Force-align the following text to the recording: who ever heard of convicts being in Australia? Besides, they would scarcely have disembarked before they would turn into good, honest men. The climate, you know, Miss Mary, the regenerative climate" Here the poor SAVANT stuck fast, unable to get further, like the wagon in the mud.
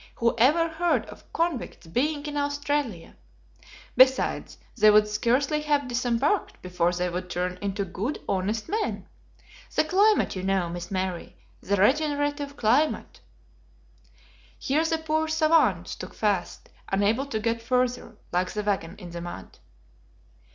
who 0.15 0.33
ever 0.39 0.67
heard 0.67 1.05
of 1.09 1.31
convicts 1.31 1.85
being 1.85 2.25
in 2.25 2.35
Australia? 2.35 3.15
Besides, 3.95 4.57
they 4.75 4.89
would 4.89 5.07
scarcely 5.07 5.61
have 5.61 5.87
disembarked 5.87 6.59
before 6.63 6.91
they 6.91 7.07
would 7.07 7.29
turn 7.29 7.59
into 7.61 7.85
good, 7.85 8.17
honest 8.27 8.67
men. 8.67 9.07
The 9.75 9.83
climate, 9.83 10.35
you 10.35 10.41
know, 10.41 10.69
Miss 10.69 10.89
Mary, 10.89 11.35
the 11.61 11.75
regenerative 11.75 12.57
climate" 12.57 13.19
Here 14.57 14.85
the 14.85 14.97
poor 14.97 15.27
SAVANT 15.27 15.87
stuck 15.89 16.15
fast, 16.15 16.69
unable 16.89 17.27
to 17.27 17.39
get 17.39 17.61
further, 17.61 18.17
like 18.31 18.49
the 18.49 18.63
wagon 18.63 18.95
in 18.97 19.11
the 19.11 19.21
mud. 19.21 19.59